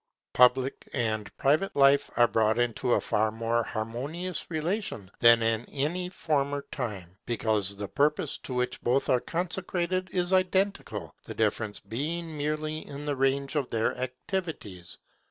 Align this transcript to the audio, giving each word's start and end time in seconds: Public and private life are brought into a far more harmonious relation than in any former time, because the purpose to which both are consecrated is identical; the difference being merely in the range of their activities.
Public 0.33 0.89
and 0.93 1.31
private 1.37 1.75
life 1.75 2.09
are 2.17 2.27
brought 2.27 2.57
into 2.57 2.93
a 2.93 3.01
far 3.01 3.29
more 3.31 3.61
harmonious 3.61 4.49
relation 4.49 5.11
than 5.19 5.43
in 5.43 5.63
any 5.69 6.09
former 6.09 6.65
time, 6.71 7.07
because 7.27 7.75
the 7.75 7.87
purpose 7.87 8.39
to 8.39 8.55
which 8.55 8.81
both 8.81 9.09
are 9.09 9.21
consecrated 9.21 10.09
is 10.11 10.33
identical; 10.33 11.13
the 11.25 11.35
difference 11.35 11.79
being 11.79 12.35
merely 12.35 12.79
in 12.87 13.05
the 13.05 13.15
range 13.15 13.55
of 13.55 13.69
their 13.69 13.95
activities. 13.95 14.97